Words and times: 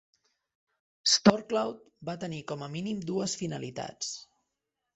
Storcloud 1.15 1.85
va 2.11 2.17
tenir 2.25 2.41
com 2.55 2.65
a 2.65 2.71
mínim 2.79 3.07
dues 3.13 3.39
finalitats. 3.43 4.13